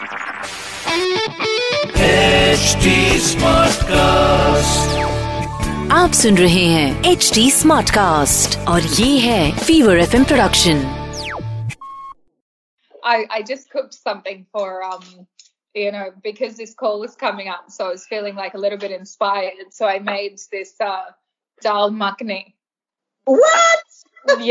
[0.00, 0.08] HD
[3.20, 4.92] Smartcast.
[5.92, 10.80] आप सुन रहे हैं एच डी स्मार्ट कास्ट और ये है fever F production
[13.10, 15.04] I, I just cooked something for um,
[15.80, 18.80] you know because this call is coming up, so I was feeling like a little
[18.84, 19.68] bit inspired.
[19.80, 21.10] So I made this uh,
[21.68, 22.40] dal makhni.
[23.26, 23.84] What?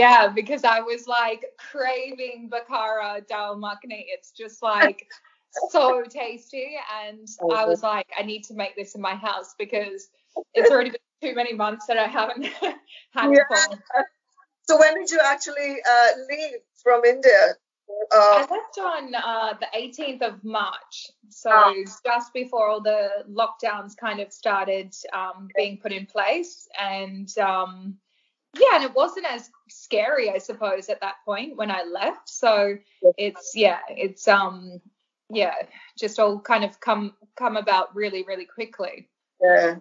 [0.02, 4.00] yeah, because I was like craving Bukhara dal makhni.
[4.18, 5.04] It's just like
[5.70, 10.10] so tasty and I was like I need to make this in my house because
[10.54, 12.46] it's already been too many months that I haven't
[13.12, 14.04] had Yeah.
[14.64, 17.56] So when did you actually uh, leave from India?
[18.12, 21.74] I Uh, left on uh, the 18th of March, so Ah.
[22.06, 27.98] just before all the lockdowns kind of started um, being put in place, and um,
[28.54, 32.30] yeah, and it wasn't as scary, I suppose, at that point when I left.
[32.30, 32.78] So
[33.18, 34.80] it's yeah, it's um
[35.30, 35.54] yeah,
[35.98, 39.08] just all kind of come come about really really quickly.
[39.42, 39.76] yeah.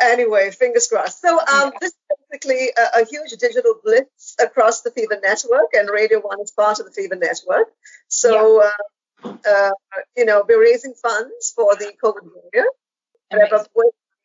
[0.00, 1.20] Anyway, fingers crossed.
[1.20, 1.70] So um, Yeah.
[1.80, 1.96] this is
[2.30, 6.80] basically a, a huge digital blitz across the Fever Network, and Radio One is part
[6.80, 7.68] of the Fever Network.
[8.08, 9.70] So uh, uh,
[10.16, 12.68] you know, we're raising funds for the COVID warrior.
[13.30, 13.66] Whatever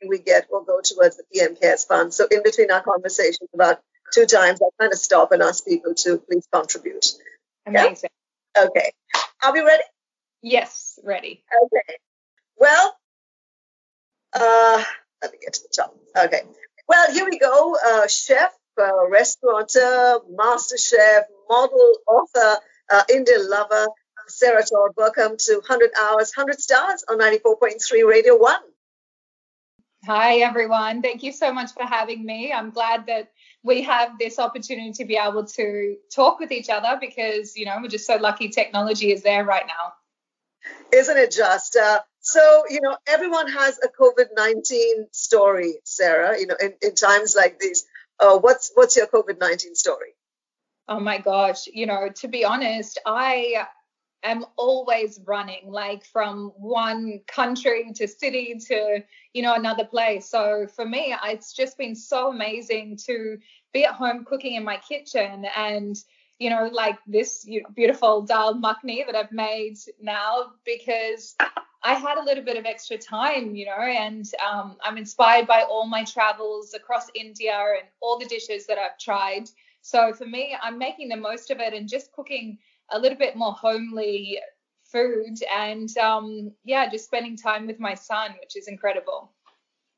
[0.07, 2.13] we get will go towards the PM Cares Fund.
[2.13, 3.79] So in between our conversations, about
[4.13, 7.05] two times, I kind of stop and ask people to please contribute.
[7.71, 7.85] Yeah.
[7.85, 8.09] Amazing.
[8.57, 8.91] Okay,
[9.43, 9.83] are we ready?
[10.41, 11.43] Yes, ready.
[11.65, 11.97] Okay.
[12.57, 12.95] Well,
[14.33, 14.83] uh,
[15.21, 15.95] let me get to the top.
[16.17, 16.41] Okay.
[16.87, 17.77] Well, here we go.
[17.85, 22.57] Uh, chef, uh, restaurateur, master chef, model, author,
[22.91, 23.87] uh, Indian lover,
[24.27, 24.91] Sarah Todd.
[24.95, 28.59] Welcome to 100 Hours, 100 Stars on 94.3 Radio 1.
[30.05, 31.01] Hi, everyone.
[31.01, 32.53] Thank you so much for having me.
[32.53, 33.31] I'm glad that
[33.63, 37.77] we have this opportunity to be able to talk with each other because, you know,
[37.81, 39.93] we're just so lucky technology is there right now.
[40.93, 41.75] Isn't it just?
[41.75, 46.95] Uh, so, you know, everyone has a COVID 19 story, Sarah, you know, in, in
[46.95, 47.85] times like these.
[48.19, 50.09] Uh, what's, what's your COVID 19 story?
[50.87, 51.67] Oh my gosh.
[51.67, 53.67] You know, to be honest, I
[54.23, 59.03] am always running like from one country to city to,
[59.33, 60.29] you know, another place.
[60.29, 63.37] So for me, it's just been so amazing to
[63.71, 65.95] be at home cooking in my kitchen and,
[66.39, 71.35] you know, like this beautiful dal makhni that I've made now because
[71.83, 75.63] I had a little bit of extra time, you know, and um, I'm inspired by
[75.63, 79.49] all my travels across India and all the dishes that I've tried.
[79.81, 82.57] So for me, I'm making the most of it and just cooking
[82.89, 84.39] a little bit more homely
[84.83, 89.31] food and um, yeah, just spending time with my son, which is incredible.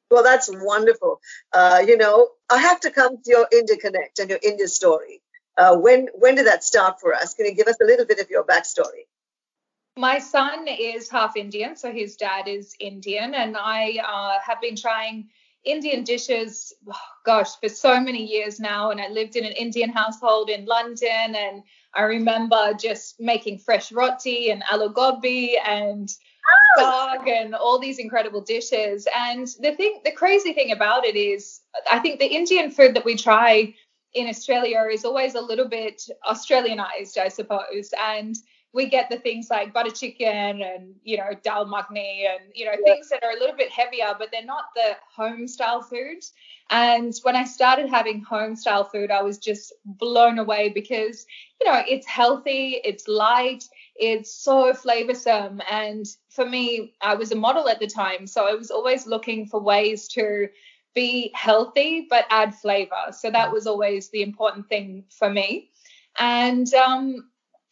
[0.09, 1.19] Well, that's wonderful.
[1.53, 5.22] Uh, you know, I have to come to your India Connect and your India story.
[5.57, 7.34] Uh, when when did that start for us?
[7.34, 9.06] Can you give us a little bit of your backstory?
[9.97, 14.78] My son is half Indian, so his dad is Indian, and I uh, have been
[14.78, 15.29] trying
[15.63, 16.94] Indian dishes, oh,
[17.25, 18.91] gosh, for so many years now.
[18.91, 21.63] And I lived in an Indian household in London, and
[21.94, 26.09] I remember just making fresh roti and aloo gobi and
[26.78, 29.07] dog and all these incredible dishes.
[29.16, 31.59] And the thing, the crazy thing about it is,
[31.91, 33.75] I think the Indian food that we try
[34.13, 37.94] in Australia is always a little bit Australianized, I suppose.
[37.99, 38.35] And
[38.73, 42.75] we get the things like butter chicken and you know dal makhni and you know
[42.77, 42.94] Yeah.
[42.94, 46.23] things that are a little bit heavier, but they're not the home style food.
[46.69, 51.25] And when I started having home style food, I was just blown away because
[51.59, 53.63] you know it's healthy, it's light,
[53.95, 55.59] it's so flavorsome.
[55.69, 59.45] And for me, I was a model at the time, so I was always looking
[59.47, 60.47] for ways to
[60.93, 63.11] be healthy but add flavor.
[63.11, 65.69] So that was always the important thing for me.
[66.19, 67.29] And um,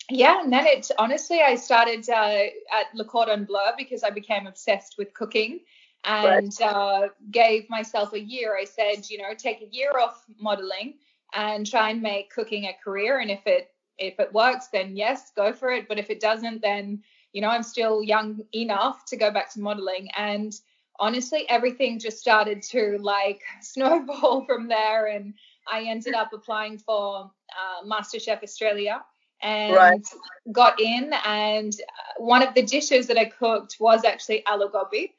[0.10, 4.48] yeah, and then it honestly, I started uh, at Le Cordon Bleu because I became
[4.48, 5.60] obsessed with cooking
[6.06, 8.58] and uh, gave myself a year.
[8.58, 10.96] I said, you know, take a year off modeling
[11.34, 13.20] and try and make cooking a career.
[13.20, 15.88] And if it if it works, then yes, go for it.
[15.88, 19.60] But if it doesn't, then you know, I'm still young enough to go back to
[19.60, 20.10] modeling.
[20.18, 20.54] And
[21.00, 25.08] honestly, everything just started to like snowball from there.
[25.08, 25.34] And
[25.72, 29.04] I ended up applying for uh, MasterChef Australia
[29.42, 30.08] and Right.
[30.52, 31.12] got in.
[31.26, 35.14] And uh, one of the dishes that I cooked was actually aloo gobi.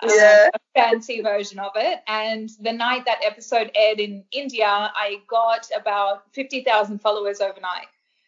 [0.00, 0.48] uh, Yeah.
[0.54, 2.00] a fancy version of it.
[2.06, 7.86] And the night that episode aired in India, I got about 50,000 followers overnight.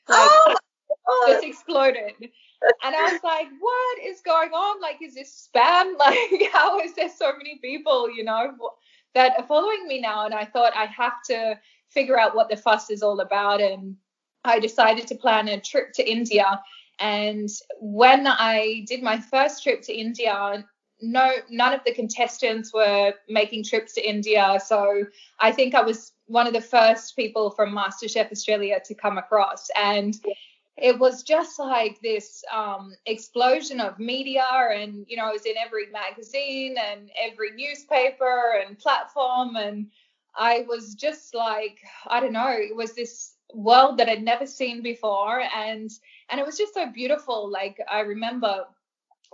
[0.09, 0.57] Like, oh,
[1.07, 1.25] Oh.
[1.29, 2.15] just exploded.
[2.83, 4.81] And I was like, what is going on?
[4.81, 5.93] Like, is this spam?
[5.99, 8.55] Like, how is there so many people, you know,
[9.15, 10.25] that are following me now?
[10.25, 11.59] And I thought I have to
[11.91, 13.61] figure out what the fuss is all about.
[13.61, 13.97] And
[14.45, 16.61] I decided to plan a trip to India.
[16.99, 17.49] And
[17.81, 20.65] when I did my first trip to India,
[21.01, 24.59] no, none of the contestants were making trips to India.
[24.65, 25.05] So
[25.41, 29.69] I think I was one of the first people from MasterChef Australia to come across.
[29.77, 30.15] And
[30.77, 35.55] it was just like this um, explosion of media and you know it was in
[35.65, 39.57] every magazine and every newspaper and platform.
[39.57, 39.91] And
[40.37, 41.79] i was just like
[42.09, 45.43] i don't know it was this world that i'd never seen before.
[45.57, 45.91] And
[46.29, 47.49] and it was just so beautiful.
[47.51, 48.67] Like i remember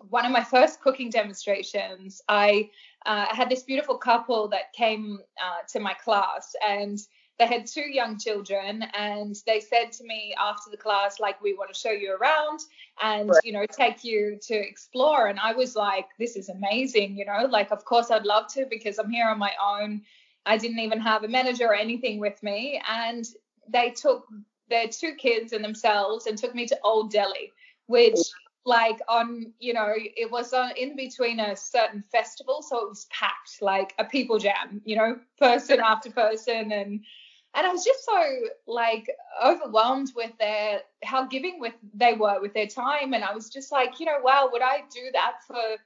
[0.08, 2.70] one of my first cooking demonstrations i
[3.06, 6.54] uh, had this beautiful couple that came uh, to my class.
[6.66, 6.98] And
[7.40, 11.54] they had two young children and they said to me after the class like we
[11.54, 12.60] want to show you around
[13.02, 13.40] and Right.
[13.44, 15.26] you know take you to explore.
[15.28, 18.66] And i was like this is amazing you know like of course i'd love to
[18.68, 20.02] because i'm here on my own.
[20.46, 22.80] I didn't even have a manager or anything with me.
[22.88, 23.26] And
[23.68, 24.26] they took
[24.68, 27.52] their two kids and themselves and took me to old delhi
[27.86, 28.18] which
[28.64, 33.06] like on you know it was on in between a certain festival so it was
[33.10, 37.00] packed like a people jam you know person after person and
[37.54, 38.22] and I was just so
[38.66, 39.08] like
[39.44, 43.72] overwhelmed with their how giving with they were with their time, and I was just
[43.72, 45.76] like, you know, wow, would I do that for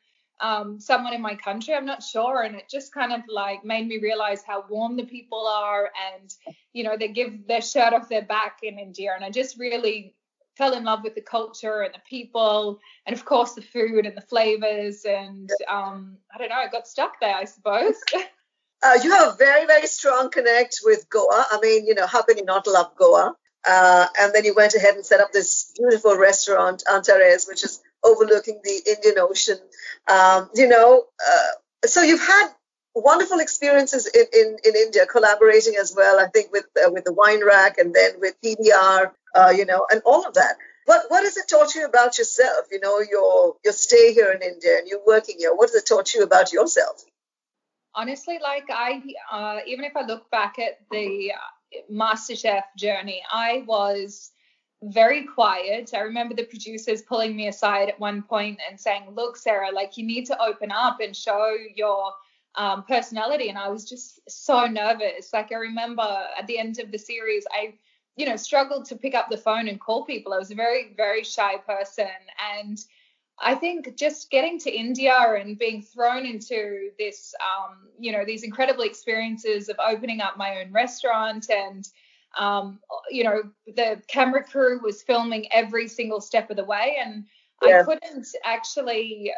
[0.41, 1.75] um, someone in my country?
[1.75, 5.07] I'm not sure, and it just kind of like made me realize how warm the
[5.07, 6.35] people are, and
[6.73, 10.15] you know, they give their shirt off their back in India, and I just really
[10.57, 14.17] fell in love with the culture and the people, and of course the food and
[14.17, 17.97] the flavors, and um, I don't know, I got stuck there, I suppose.
[18.85, 21.47] Uh, you have a very, very strong connect with Goa.
[21.51, 23.35] I mean, you know, how can you not love Goa?
[23.67, 27.81] Uh, and then you went ahead and set up this beautiful restaurant, Antares, which is
[28.05, 29.57] overlooking the Indian Ocean.
[30.07, 32.49] Um, you know, uh, so you've had
[32.95, 37.15] wonderful experiences in, in, in India, collaborating as well, I think, with uh, with the
[37.15, 40.57] wine rack and then with PBR, uh, you know, and all of that.
[40.85, 42.67] What what has it taught you about yourself?
[42.71, 45.55] You know, your your stay here in India and you working here.
[45.55, 47.03] What has it taught you about yourself?
[47.95, 53.65] Honestly like i uh, even if i look back at the uh, masterchef journey i
[53.67, 54.33] was
[54.89, 55.93] very quiet.
[55.95, 59.97] I remember the producers pulling me aside at one point and saying look sarah like
[59.97, 62.13] you need to open up and show your
[62.57, 63.49] um, personality.
[63.49, 65.33] And i was just so nervous.
[65.33, 66.07] Like i remember
[66.39, 67.75] at the end of the series i
[68.17, 70.33] you know struggled to pick up the phone and call people.
[70.33, 72.11] I was a very very shy person.
[72.59, 72.79] And
[73.39, 78.45] I think just getting to India and being thrown into this, um, you know, these
[78.45, 81.89] incredible experiences of opening up my own restaurant and,
[82.39, 87.25] um, you know, the camera crew was filming every single step of the way, and
[87.63, 87.81] Yeah.
[87.81, 89.33] I couldn't actually.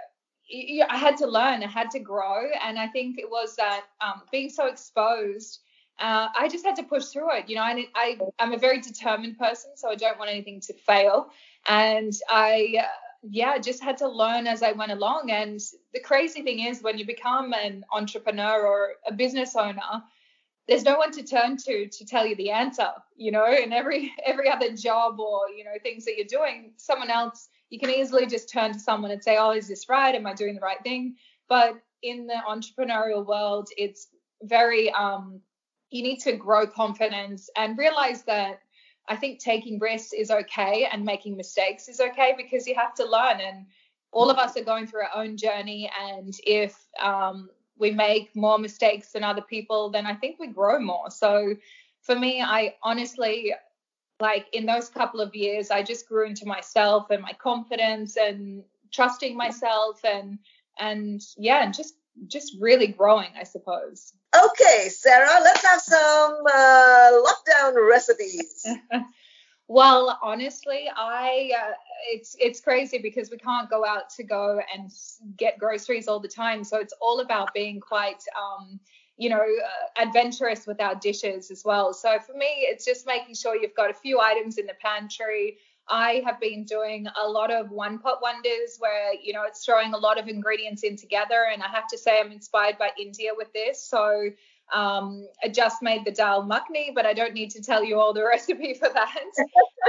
[0.89, 4.23] I had to learn, I had to grow, and I think it was that um,
[4.31, 5.61] being so exposed.
[5.99, 7.65] Uh, I just had to push through it, you know.
[7.65, 11.31] And I, I'm a very determined person, so I don't want anything to fail.
[11.67, 12.87] And I, uh,
[13.23, 15.31] yeah, just had to learn as I went along.
[15.31, 15.61] And
[15.93, 20.03] the crazy thing is, when you become an entrepreneur or a business owner,
[20.69, 22.89] there's no one to turn to to tell you the answer.
[23.17, 27.11] You know, in every every other job or you know things that you're doing, someone
[27.11, 30.15] else you can easily just turn to someone and say, "Oh, is this right?
[30.15, 31.17] Am I doing the right thing?"
[31.49, 34.09] But in the entrepreneurial world, it's
[34.43, 35.41] very um,
[35.91, 38.61] you need to grow confidence and realize that
[39.09, 43.05] I think taking risks is okay and making mistakes is okay because you have to
[43.05, 43.41] learn.
[43.41, 43.67] And
[44.13, 45.91] all of us are going through our own journey.
[46.01, 50.79] And if um, we make more mistakes than other people, then I think we grow
[50.81, 51.11] more.
[51.11, 51.55] So
[52.03, 53.55] for me, I honestly,
[54.21, 58.65] like in those couple of years, I just grew into myself and my confidence and
[58.93, 60.39] trusting myself and
[60.79, 61.95] and yeah, and just
[62.29, 64.13] just really growing, I suppose.
[64.35, 67.11] Okay, Sarah, let's have some uh,
[67.85, 68.67] recipes.
[69.69, 71.73] Well, honestly, I uh,
[72.13, 74.93] it's it's crazy because we can't go out to go and
[75.37, 76.63] get groceries all the time.
[76.63, 78.79] So it's all about being quite um,
[79.17, 81.93] you know, uh, adventurous with our dishes as well.
[81.95, 85.57] So for me, it's just making sure you've got a few items in the pantry.
[85.89, 89.95] I have been doing a lot of one pot wonders where, you know, it's throwing
[89.95, 91.47] a lot of ingredients in together.
[91.51, 93.83] And I have to say, I'm inspired by India with this.
[93.83, 94.29] So
[94.75, 98.13] Um, I just made the dal makhni, but I don't need to tell you all
[98.13, 99.31] the recipe for that.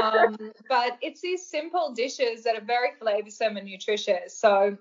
[0.01, 4.37] um, but it's these simple dishes that are very flavorsome and nutritious.
[4.37, 4.77] So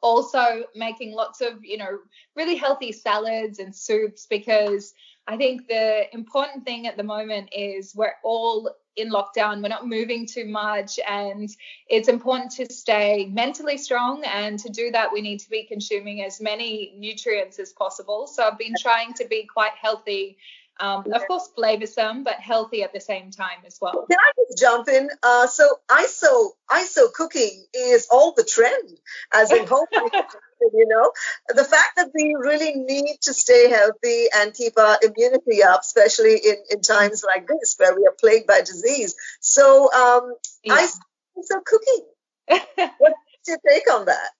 [0.00, 1.98] also making lots of you know
[2.34, 4.94] really healthy salads and soups because
[5.26, 9.62] I think the important thing at the moment is we're all in lockdown.
[9.62, 11.48] We're not moving too much, and
[11.88, 14.22] it's important to stay mentally strong.
[14.24, 18.26] And to do that, we need to be consuming as many nutrients as possible.
[18.26, 20.36] So I've been trying to be quite healthy.
[20.80, 24.06] Um, of course, flavorsome, but healthy at the same time as well.
[24.10, 25.08] Can I just jump in?
[25.22, 28.98] Uh, so ISO ISO cooking is all the trend,
[29.32, 29.86] as in home
[30.72, 31.10] you know
[31.48, 36.36] the fact that we really need to stay healthy and keep our immunity up especially
[36.36, 40.74] in, in times like this where we are plagued by disease so um yeah.
[40.74, 40.86] I,
[41.42, 42.06] so cooking
[42.98, 44.30] what's your take on that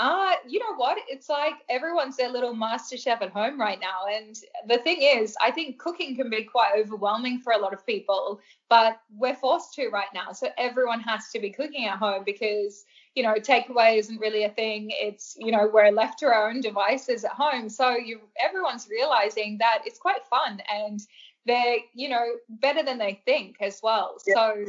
[0.00, 0.98] uh, you know what?
[1.08, 4.06] It's like everyone's their little master chef at home right now.
[4.10, 7.84] And the thing is, I think cooking can be quite overwhelming for a lot of
[7.86, 10.32] people, but we're forced to right now.
[10.32, 14.50] So everyone has to be cooking at home because you know, takeaway isn't really a
[14.50, 14.88] thing.
[14.90, 17.68] It's, you know, we're left to our own devices at home.
[17.68, 21.00] So you everyone's realizing that it's quite fun and
[21.46, 24.16] they're, you know, better than they think as well.
[24.26, 24.34] Yeah.
[24.34, 24.64] So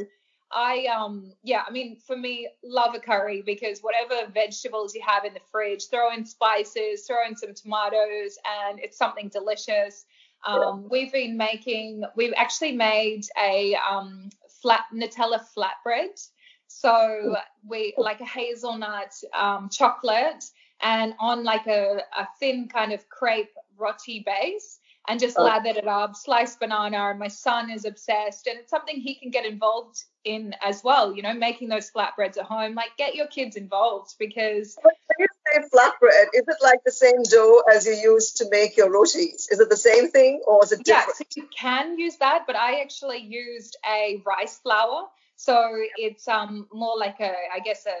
[0.52, 5.24] I um yeah, I mean for me love a curry because whatever vegetables you have
[5.24, 10.04] in the fridge, throw in spices, throw in some tomatoes and it's something delicious.
[10.44, 14.28] Um, we've been making we've actually made a um,
[14.60, 16.28] flat Nutella flatbread.
[16.66, 20.44] So we like a hazelnut um, chocolate
[20.80, 24.80] and on like a, a thin kind of crepe roti base
[25.12, 25.44] and just oh.
[25.44, 27.10] lathered it up, sliced banana.
[27.10, 31.14] And my son is obsessed, and it's something he can get involved in as well.
[31.14, 32.74] You know, making those flatbreads at home.
[32.74, 34.78] Like, get your kids involved because.
[34.82, 38.78] When you say flatbread, is it like the same dough as you use to make
[38.78, 39.50] your rotis?
[39.50, 41.08] Is it the same thing, or is it different?
[41.08, 45.08] Yeah, so you can use that, but I actually used a rice flour.
[45.36, 47.92] So it's um, more like a, I guess, an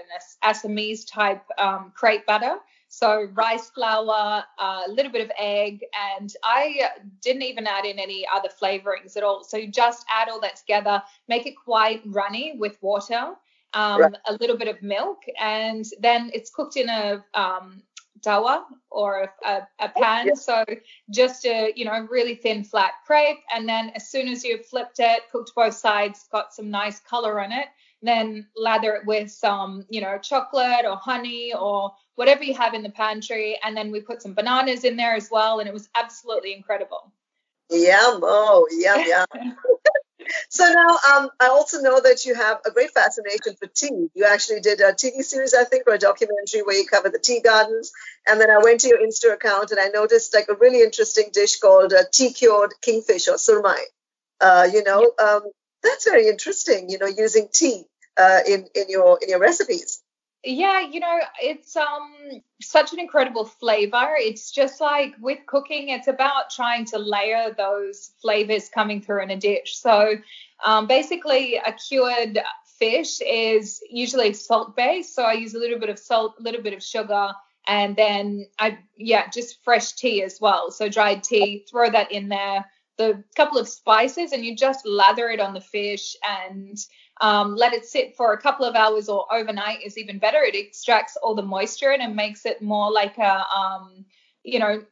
[0.42, 2.56] Assamese type um, crepe batter.
[2.94, 5.82] So rice flour, a little bit of egg,
[6.14, 6.90] and I
[7.22, 9.44] didn't even add in any other flavorings at all.
[9.44, 13.32] So you just add all that together, make it quite runny with water,
[13.72, 14.14] um, right.
[14.26, 17.82] a little bit of milk, and then it's cooked in a um,
[18.20, 20.26] tawa or a, a pan.
[20.26, 20.34] Yeah.
[20.34, 20.64] So
[21.08, 25.00] just a you know really thin flat crepe, and then as soon as you've flipped
[25.00, 27.68] it, cooked both sides, got some nice color on it.
[28.02, 32.82] Then lather it with some you know chocolate or honey or whatever you have in
[32.82, 35.88] the pantry, and then we put some bananas in there as well, and it was
[35.94, 37.12] absolutely incredible.
[37.70, 38.20] Yum!
[38.22, 39.26] Oh, yum, yum.
[40.50, 44.08] so now um, I also know that you have a great fascination for tea.
[44.14, 47.18] You actually did a TV series, I think, or a documentary where you covered the
[47.18, 47.92] tea gardens.
[48.26, 51.30] And then I went to your Insta account and I noticed like a really interesting
[51.32, 53.78] dish called uh, tea cured kingfish or surmai.
[54.40, 55.42] Uh, you know, um,
[55.82, 56.90] that's very interesting.
[56.90, 57.84] You know, using tea
[58.16, 60.02] uh, in in your in your recipes.
[60.44, 62.12] Yeah you know it's um
[62.60, 64.14] such an incredible flavor.
[64.16, 69.30] It's just like with cooking it's about trying to layer those flavors coming through in
[69.30, 69.76] a dish.
[69.76, 70.16] So
[70.64, 72.38] um, basically a cured
[72.78, 76.62] fish is usually salt based so i use a little bit of salt a little
[76.62, 77.32] bit of sugar
[77.68, 80.70] and then i yeah just fresh tea as well.
[80.70, 82.64] So dried tea throw that in there
[82.98, 86.16] the couple of spices and you just lather it on the fish
[86.46, 86.76] and
[87.22, 90.42] um, let it sit for a couple of hours or overnight is even better.
[90.42, 94.04] It extracts all the moisture and it makes it more like a, um,
[94.42, 94.82] you know,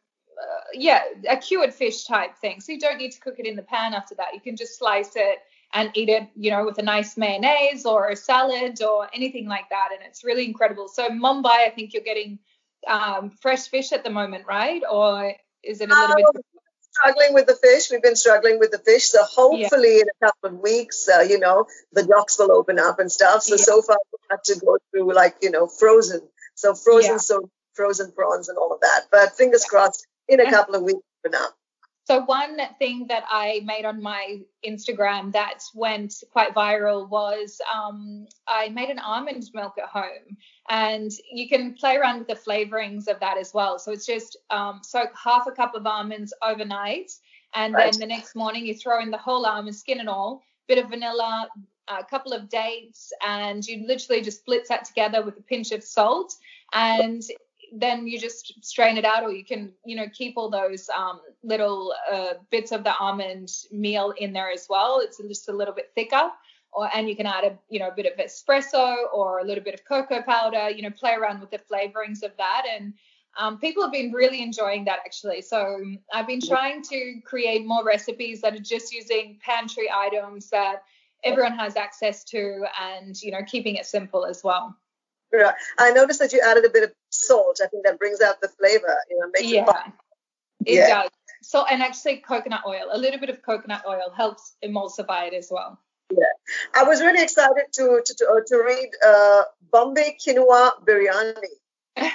[0.40, 2.60] uh, yeah, a cured fish type thing.
[2.60, 4.32] So you don't need to cook it in the pan after that.
[4.32, 5.40] You can just slice it
[5.74, 9.68] and eat it, you know, with a nice mayonnaise or a salad or anything like
[9.70, 9.88] that.
[9.92, 10.88] And it's really incredible.
[10.88, 12.38] So Mumbai, I think you're getting
[12.86, 14.82] um, fresh fish at the moment, right?
[14.90, 15.34] Or
[15.64, 16.26] is it a little bit?
[17.00, 17.90] Struggling with the fish.
[17.90, 19.04] We've been struggling with the fish.
[19.04, 20.02] So hopefully yeah.
[20.02, 23.42] in a couple of weeks, uh, you know, the docks will open up and stuff.
[23.42, 23.62] So yeah.
[23.62, 26.22] so far we have had to go through like you know frozen.
[26.54, 27.18] So frozen, yeah.
[27.18, 29.02] so frozen prawns and all of that.
[29.10, 31.46] But fingers crossed in a couple of weeks for now.
[32.10, 38.26] So one thing that I made on my Instagram that went quite viral was um,
[38.48, 40.36] I made an almond milk at home,
[40.68, 43.78] and you can play around with the flavorings of that as well.
[43.78, 47.12] So it's just um, soak half a cup of almonds overnight,
[47.54, 47.92] and right.
[47.92, 50.90] then the next morning you throw in the whole almond, skin and all, bit of
[50.90, 51.48] vanilla,
[51.86, 55.84] a couple of dates, and you literally just blitz that together with a pinch of
[55.84, 56.34] salt,
[56.72, 57.22] and
[57.72, 61.20] then you just strain it out or you can you know keep all those um,
[61.42, 65.74] little uh, bits of the almond meal in there as well it's just a little
[65.74, 66.30] bit thicker
[66.72, 69.64] or and you can add a you know a bit of espresso or a little
[69.64, 72.94] bit of cocoa powder you know play around with the flavorings of that and
[73.38, 75.42] um, people have been really enjoying that actually.
[75.42, 80.50] So um, I've been trying to create more recipes that are just using pantry items
[80.50, 80.82] that
[81.22, 84.76] everyone has access to, and you know, keeping it simple as well.
[85.32, 86.92] Yeah, I noticed that you added a bit of
[87.26, 87.60] salt.
[87.62, 88.96] I think that brings out the flavor.
[89.08, 89.92] You know, makes yeah, it,
[90.66, 91.02] it yeah.
[91.02, 91.10] does.
[91.42, 95.48] So and actually coconut oil, a little bit of coconut oil helps emulsify it as
[95.50, 95.78] well.
[96.12, 96.24] Yeah,
[96.74, 101.54] I was really excited to to to, uh, to read uh, Bombay quinoa biryani.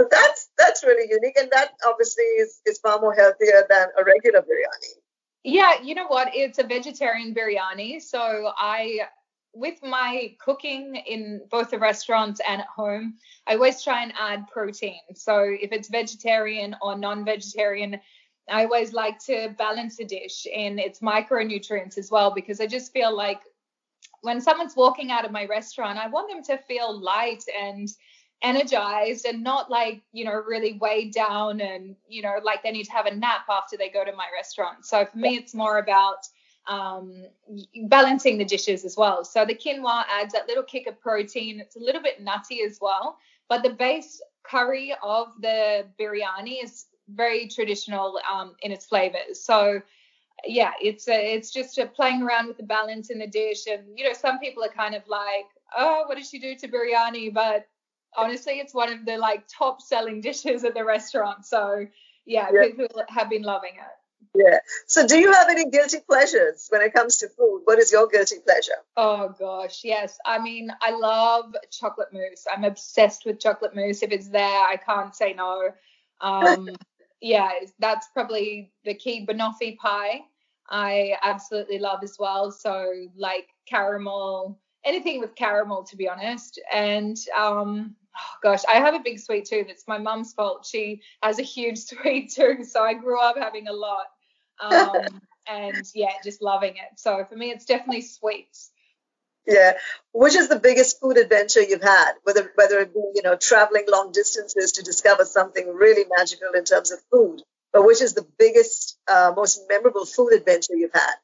[0.00, 4.02] So that's that's really unique, and that obviously is, is far more healthier than a
[4.02, 4.94] regular biryani.
[5.44, 6.30] Yeah, you know what?
[6.32, 8.00] It's a vegetarian biryani.
[8.00, 9.00] So I,
[9.52, 13.14] with my cooking in both the restaurants and at home,
[13.46, 15.00] I always try and add protein.
[15.14, 18.00] So if it's vegetarian or non-vegetarian,
[18.48, 22.92] I always like to balance a dish in its micronutrients as well because I just
[22.92, 23.40] feel like
[24.22, 27.88] when someone's walking out of my restaurant, I want them to feel light and
[28.42, 32.84] energized and not like you know really weighed down and you know like they need
[32.84, 35.78] to have a nap after they go to my restaurant so for me it's more
[35.78, 36.26] about
[36.70, 37.26] um,
[37.88, 39.24] balancing the dishes as well.
[39.24, 41.60] So the quinoa adds that little kick of protein.
[41.60, 43.18] It's a little bit nutty as well
[43.50, 49.44] but the base curry of the biryani is very traditional um, in its flavors.
[49.44, 49.82] So
[50.46, 53.66] yeah it's a, it's just a playing around with the balance in the dish.
[53.66, 55.46] And you know some people are kind of like
[55.76, 57.34] oh what did she do to biryani?
[57.34, 57.66] But
[58.16, 61.44] honestly, it's one of the like top selling dishes at the restaurant.
[61.44, 61.86] So
[62.24, 63.99] yeah, yeah, people have been loving it.
[64.34, 64.58] Yeah.
[64.86, 67.62] So do you have any guilty pleasures when it comes to food?
[67.64, 68.78] What is your guilty pleasure?
[68.96, 70.18] Oh gosh, yes.
[70.24, 72.46] I mean, I love chocolate mousse.
[72.52, 74.02] I'm obsessed with chocolate mousse.
[74.02, 75.70] If it's there, I can't say no.
[76.20, 76.68] Um,
[77.20, 79.26] yeah, that's probably the key.
[79.26, 80.20] Banoffee pie,
[80.68, 82.52] I absolutely love as well.
[82.52, 86.60] So like caramel, anything with caramel, to be honest.
[86.72, 89.66] And um, oh gosh, I have a big sweet tooth.
[89.68, 90.66] It's my mum's fault.
[90.66, 94.06] She has a huge sweet tooth, so I grew up having a lot.
[94.60, 96.98] Um, and yeah, just loving it.
[96.98, 98.70] So for me, it's definitely sweets.
[99.46, 99.72] Yeah.
[100.12, 102.12] Which is the biggest food adventure you've had?
[102.24, 106.64] Whether whether it be you know traveling long distances to discover something really magical in
[106.64, 111.14] terms of food, but which is the biggest, uh, most memorable food adventure you've had?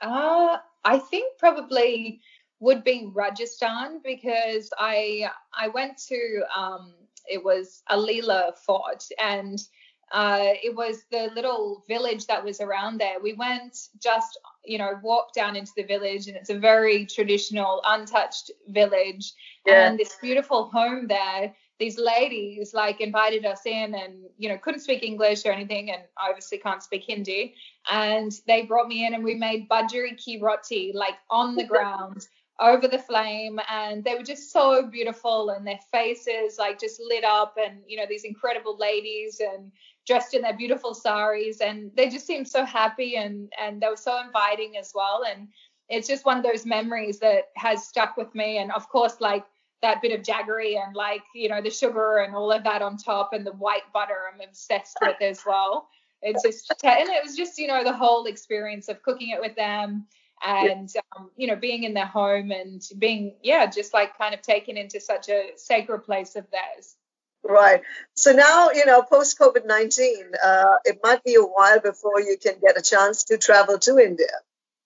[0.00, 2.20] Uh, I think probably
[2.62, 6.94] would be Rajasthan because I I went to um,
[7.28, 9.60] it was Alila Fort and
[10.12, 13.18] uh, it was the little village that was around there.
[13.20, 17.82] We went just you know walked down into the village and it's a very traditional
[17.84, 19.32] untouched village
[19.66, 19.88] yeah.
[19.88, 24.78] and this beautiful home there these ladies like invited us in and you know couldn't
[24.80, 27.54] speak english or anything and obviously can't speak hindi
[27.90, 32.28] and they brought me in and we made bajri ki roti like on the ground
[32.60, 37.24] over the flame and they were just so beautiful and their faces like just lit
[37.24, 39.72] up and you know these incredible ladies and
[40.06, 43.96] dressed in their beautiful saris and they just seemed so happy and and they were
[43.96, 45.48] so inviting as well and
[45.88, 49.44] it's just one of those memories that has stuck with me and of course like
[49.82, 52.96] that bit of jaggery and like you know the sugar and all of that on
[52.96, 55.88] top and the white butter I'm obsessed with as well.
[56.22, 59.56] It's just and it was just you know the whole experience of cooking it with
[59.56, 60.06] them
[60.44, 64.42] and um, you know being in their home and being yeah just like kind of
[64.42, 66.96] taken into such a sacred place of theirs.
[67.44, 67.82] Right.
[68.14, 72.54] So now you know post covid-19 uh, it might be a while before you can
[72.60, 74.34] get a chance to travel to india.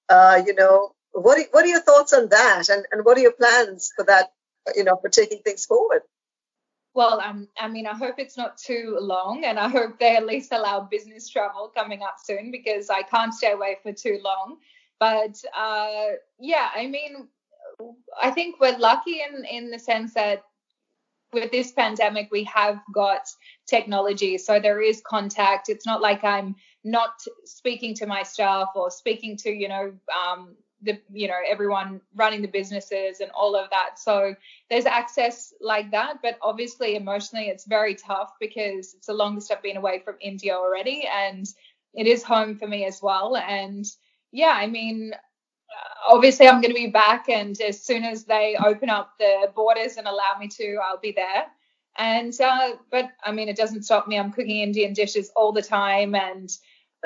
[0.09, 2.69] Uh, you know what are, what are your thoughts on that?
[2.69, 4.33] And, and what are your plans for that
[4.75, 6.03] you know for taking things forward?
[6.95, 10.25] Well, um, I mean, I hope it's not too long, and I hope they at
[10.25, 14.57] least allow business travel coming up soon because I can't stay away for too long.
[14.99, 17.29] But uh, yeah, I mean,
[18.21, 20.43] I think we're lucky in in the sense that
[21.33, 23.29] with this pandemic we have got
[23.67, 24.39] technology.
[24.39, 25.69] So there is contact.
[25.69, 30.55] It's not like i'm not speaking to my staff or speaking to you know um,
[30.83, 33.99] the you know everyone running the businesses and all of that.
[33.99, 34.35] So
[34.71, 36.19] there's access like that.
[36.23, 40.55] But obviously emotionally it's very tough because it's the longest i've been away from india
[40.55, 41.07] already.
[41.13, 41.47] And
[41.95, 43.37] it is home for me as well.
[43.37, 43.85] And
[44.33, 48.57] yeah, I mean, uh, obviously I'm going to be back, and as soon as they
[48.63, 51.47] open up the borders and allow me to, I'll be there.
[51.99, 54.19] And uh, but I mean, it doesn't stop me.
[54.19, 56.51] I'm cooking Indian dishes all the time, and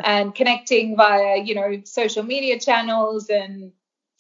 [0.02, 3.72] and connecting via you know social media channels and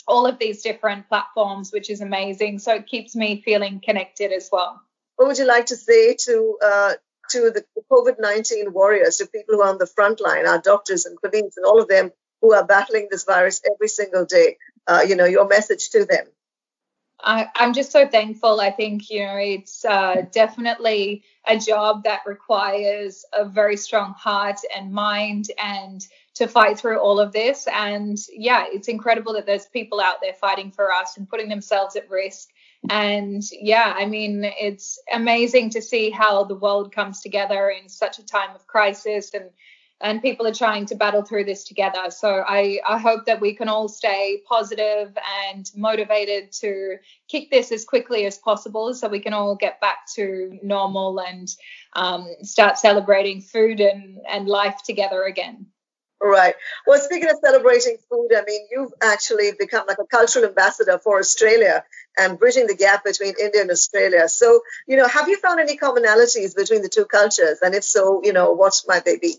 [0.06, 2.58] all of these different platforms, which is amazing.
[2.58, 4.80] So it keeps me feeling connected as well.
[5.16, 6.92] What would you like to say to uh,
[7.30, 11.04] to the COVID nineteen warriors, to people who are on the front line, our doctors
[11.04, 15.02] and colleagues, and all of them who are battling this virus every single day, uh,
[15.06, 16.26] you know, your message to them?
[17.22, 18.60] I, am just so thankful.
[18.60, 24.58] I think, you know, it's uh, definitely a job that requires a very strong heart
[24.74, 27.68] and mind and to fight through all of this.
[27.72, 31.96] And yeah, it's incredible that there's people out there fighting for us and putting themselves
[31.96, 32.48] at risk.
[32.88, 38.18] And yeah, I mean, it's amazing to see how the world comes together in such
[38.18, 39.50] a time of crisis and
[40.00, 42.10] and people are trying to battle through this together.
[42.10, 45.16] So I, I hope that we can all stay positive
[45.48, 46.96] and motivated to
[47.28, 51.48] kick this as quickly as possible so we can all get back to normal and
[51.94, 55.66] um, start celebrating food and, and life together again.
[56.22, 56.54] Right.
[56.86, 61.18] Well, speaking of celebrating food, I mean, you've actually become like a cultural ambassador for
[61.18, 61.82] Australia
[62.18, 64.28] and bridging the gap between India and Australia.
[64.28, 67.60] So, you know, have you found any commonalities between the two cultures?
[67.62, 69.36] And if so, you know, what might they be?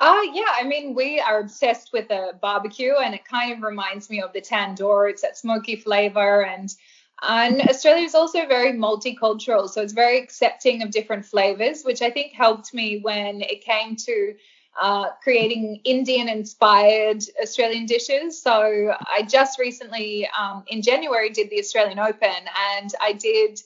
[0.00, 4.08] Uh, yeah, I mean, we are obsessed with a barbecue, and it kind of reminds
[4.08, 5.10] me of the tandoor.
[5.10, 6.74] It's that smoky flavor, and
[7.22, 12.10] and Australia is also very multicultural, so it's very accepting of different flavors, which I
[12.10, 14.34] think helped me when it came to
[14.80, 18.40] uh, creating Indian-inspired Australian dishes.
[18.42, 22.40] So I just recently, um, in January, did the Australian Open,
[22.74, 23.60] and I did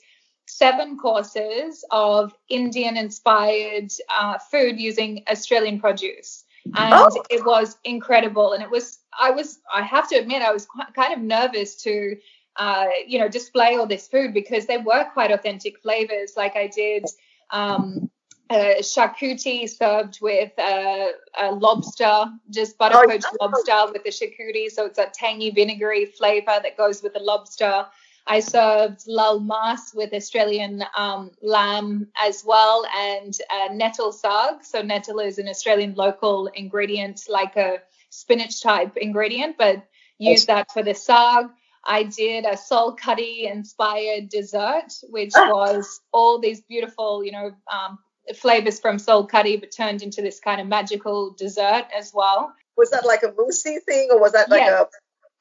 [0.47, 6.43] seven courses of Indian inspired uh, food using Australian produce.
[6.75, 7.23] And oh.
[7.29, 8.53] it was incredible.
[8.53, 11.75] And it was, I was, I have to admit, I was quite, kind of nervous
[11.83, 12.17] to,
[12.55, 16.33] uh, you know, display all this food because they were quite authentic flavors.
[16.35, 17.05] Like I did
[17.51, 18.09] um,
[18.51, 24.71] charcuterie served with a, a lobster, just butter poached oh, lobster with the charcuterie.
[24.71, 27.85] So it's a tangy, vinegary flavor that goes with the lobster.
[28.27, 34.63] I served lal mas with Australian um, lamb as well and uh, nettle saag.
[34.63, 39.85] So nettle is an Australian local ingredient, like a spinach type ingredient, but
[40.17, 41.49] use that for the saag.
[41.85, 45.51] I did a sol curry inspired dessert, which ah.
[45.51, 47.99] was all these beautiful, you know, um,
[48.33, 52.51] flavors from sol curry, but turned into this kind of magical dessert as well.
[52.75, 54.87] Was that like a moussey thing, or was that like a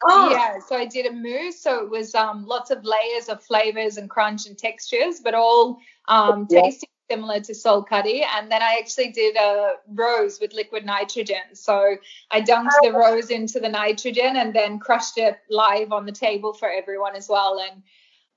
[0.02, 0.30] Oh.
[0.30, 1.60] Yeah, so I did a mousse.
[1.60, 5.78] So it was um, lots of layers of flavors and crunch and textures, but all
[6.08, 6.62] um, yeah.
[6.62, 8.24] tasting similar to sol curry.
[8.36, 11.54] And then I actually did a rose with liquid nitrogen.
[11.54, 11.96] So
[12.30, 12.98] I dunked the oh.
[12.98, 17.28] rose into the nitrogen and then crushed it live on the table for everyone as
[17.28, 17.60] well.
[17.60, 17.82] And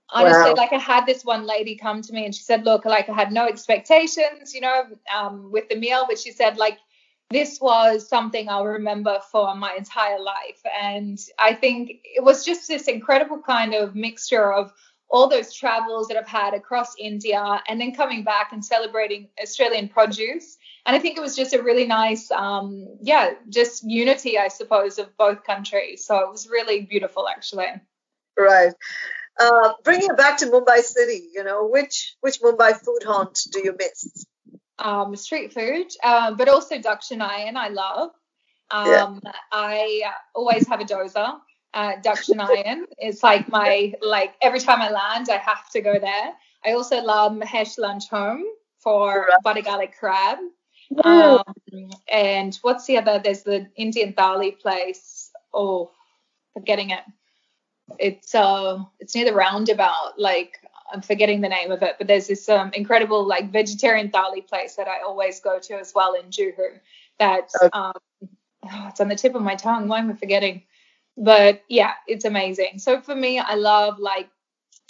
[0.10, 0.56] honestly, wow.
[0.56, 3.14] like I had this one lady come to me and she said, look, like I
[3.14, 4.84] had no expectations, you know,
[5.16, 6.78] um, with the meal, but she said, like,
[7.30, 10.62] this was something I'll remember for my entire life.
[10.82, 14.72] And I think it was just this incredible kind of mixture of
[15.10, 19.90] all those travels that I've had across India and then coming back and celebrating Australian
[19.90, 20.58] produce.
[20.86, 25.00] And I think it was just a really nice, um, yeah, just unity, I suppose,
[25.00, 26.06] of both countries.
[26.06, 27.68] So it was really beautiful, actually.
[28.38, 28.74] Right.
[29.40, 33.60] Uh, bringing it back to Mumbai City, you know, which which Mumbai food haunt do
[33.60, 34.26] you miss?
[34.80, 38.12] Um, street food, um, but also Dakshinayan I love.
[38.70, 39.32] Um, yeah.
[39.52, 40.04] I
[40.36, 41.40] always have a dosa.
[41.74, 46.34] Uh, Dakshinayan is like my like every time I land, I have to go there.
[46.66, 48.44] I also love Mahesh Lunch Home
[48.80, 50.40] for butter garlic crab.
[51.04, 51.44] Um,
[52.12, 53.20] and what's the other?
[53.24, 55.32] There's the Indian thali place.
[55.54, 55.92] Oh,
[56.54, 57.04] forgetting it.
[58.00, 60.18] It's uh, it's near the roundabout.
[60.18, 60.60] Like
[60.92, 64.76] I'm forgetting the name of it, but there's this um, incredible like vegetarian thali place
[64.76, 66.80] that I always go to as well in Juhu.
[67.20, 67.70] That okay.
[67.74, 67.94] um,
[68.64, 69.88] oh, it's on the tip of my tongue.
[69.88, 70.64] Why am I forgetting?
[71.18, 72.80] But yeah, it's amazing.
[72.80, 74.30] So for me, I love like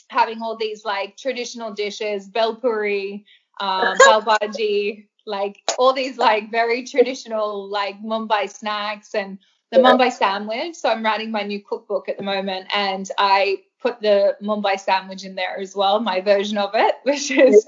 [0.10, 3.26] having all these like traditional dishes, bel puri,
[3.60, 9.38] um, bhaji, like all these like very traditional like Mumbai snacks and
[9.72, 10.76] the Mumbai sandwich.
[10.76, 15.24] So I'm writing my new cookbook at the moment, and I put the Mumbai sandwich
[15.24, 17.66] in there as well, my version of it, which is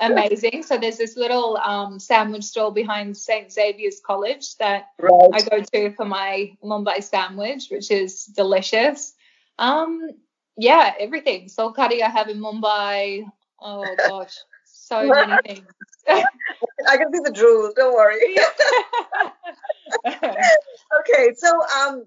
[0.00, 0.62] amazing.
[0.62, 3.52] So there's this little um, sandwich stall behind St.
[3.52, 5.30] Xavier's College that right.
[5.32, 9.14] I go to for my Mumbai sandwich, which is delicious.
[9.58, 10.10] Um,
[10.56, 11.48] yeah, everything.
[11.48, 13.24] Sol curry I have in Mumbai.
[13.60, 15.66] Oh gosh, so many things.
[16.08, 17.72] I can see the drool.
[17.76, 18.36] Don't worry.
[21.00, 22.06] okay, so um,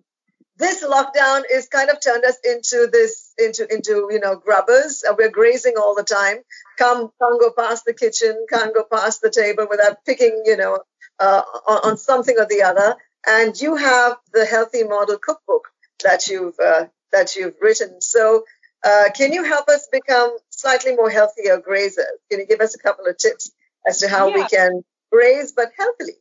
[0.57, 5.03] this lockdown is kind of turned us into this into into you know grubbers.
[5.17, 6.37] We're grazing all the time.
[6.77, 10.79] Come can't go past the kitchen can't go past the table without picking you know
[11.19, 12.95] uh, on, on, something or the other.
[13.27, 15.69] And you have the healthy model cookbook
[16.03, 18.01] that you've uh, that you've written.
[18.01, 18.43] So
[18.83, 22.19] uh, can you help us become slightly more healthier grazers?
[22.29, 23.51] Can you give us a couple of tips
[23.87, 24.35] as to how yeah.
[24.35, 26.13] we can graze but healthily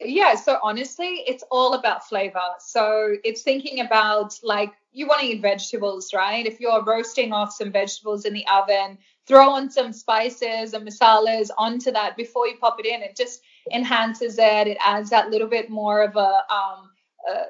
[0.00, 2.40] Yeah, so honestly, it's all about flavor.
[2.58, 6.46] So it's thinking about like you want to eat vegetables, right?
[6.46, 11.50] If you're roasting off some vegetables in the oven, throw on some spices and masalas
[11.58, 13.02] onto that before you pop it in.
[13.02, 14.66] It just enhances it.
[14.68, 16.90] It adds that little bit more of a um,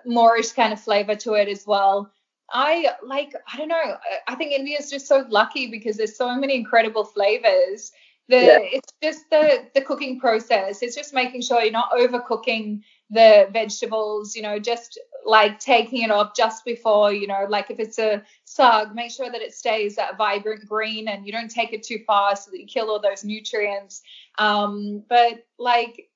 [0.07, 2.11] moreish kind of flavor to it as well.
[2.53, 3.97] I like, I don't know.
[4.27, 7.93] I think India is just so lucky because there's so many incredible flavors.
[8.31, 8.59] The yeah.
[8.63, 10.83] it's just the the cooking process.
[10.83, 16.13] It's just making sure you're not overcooking the vegetables, you know, just like taking it
[16.13, 19.97] off just before, you know, like if it's a saag, make sure that it stays
[19.97, 23.01] that vibrant green and you don't take it too far so that you kill all
[23.01, 24.03] those nutrients.
[24.39, 26.09] Um, but like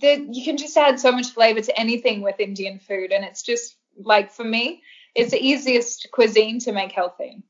[0.00, 3.10] the, you can just add so much flavor to anything with Indian food.
[3.10, 4.82] And it's just like for me,
[5.14, 7.42] it's the easiest cuisine to make healthy.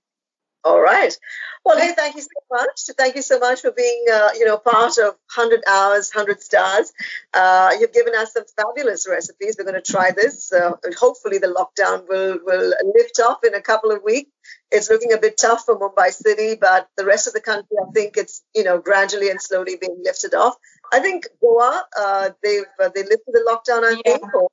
[0.65, 1.17] All right.
[1.65, 2.81] Well, hey, thank you so much.
[2.97, 6.93] Thank you so much for being, uh, you know, part of 100 Hours, 100 Stars.
[7.33, 9.57] Uh, you've given us some fabulous recipes.
[9.59, 10.53] We're going to try this.
[10.53, 14.31] Uh, hopefully, the lockdown will will lift off in a couple of weeks.
[14.73, 17.91] It's looking a bit tough for Mumbai City, but the rest of the country, I
[17.93, 20.57] think it's, you know, gradually and slowly being lifted off.
[20.93, 23.85] I think Goa, uh, they've uh, they lifted the lockdown.
[23.85, 24.17] I yeah.
[24.17, 24.49] think, or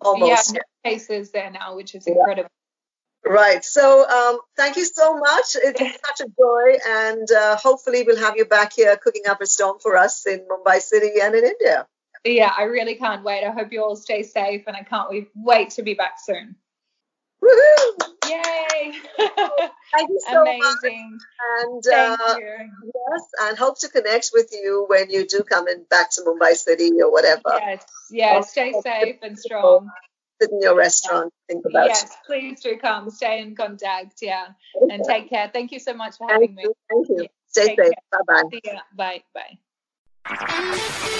[0.00, 0.54] almost.
[0.54, 2.50] Yeah, cases there now, which is incredible.
[3.26, 3.64] Right.
[3.64, 5.56] So um, thank you so much.
[5.56, 9.46] It's such a joy, and uh, hopefully we'll have you back here cooking up a
[9.46, 11.86] storm for us in Mumbai City and in India.
[12.24, 13.44] Yeah, I really can't wait.
[13.44, 16.54] I hope you all stay safe, and I can't wait to be back soon.
[17.42, 17.98] Woohoo!
[18.28, 18.92] Yay!
[19.18, 20.58] Thank you so Amazing.
[20.62, 21.20] much.
[21.62, 22.70] And Thank uh, you.
[22.84, 26.54] yes, and hope to connect with you when you do come in back to Mumbai
[26.54, 27.58] City or whatever.
[27.58, 28.40] Yes, yeah.
[28.42, 29.90] Stay safe and strong
[30.41, 32.09] sit in your restaurant, think about yes, it.
[32.09, 34.47] Yes, please do come, stay in contact, yeah,
[34.81, 34.93] okay.
[34.93, 35.49] and take care.
[35.53, 36.63] Thank you so much for having Thank me.
[36.63, 36.73] You.
[36.89, 37.27] Thank you.
[37.47, 37.93] Stay take safe.
[38.11, 38.59] Bye bye.
[38.95, 39.57] Bye bye.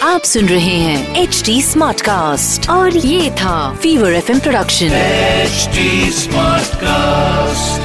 [0.03, 5.79] आप सुन रहे हैं H D smart cast और ये था fever F production H
[6.19, 7.84] smart cast